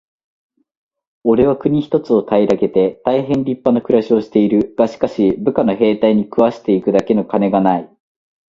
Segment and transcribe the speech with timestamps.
[1.23, 4.73] 「おれは国一つを平げて大へん立派な暮しをしている。
[4.75, 7.89] がしかし、部下の兵隊に食わして行くだけの金がない。」